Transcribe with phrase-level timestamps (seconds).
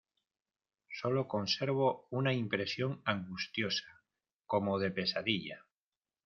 [0.89, 4.01] sólo conservo una impresión angustiosa
[4.47, 5.67] como de pesadilla.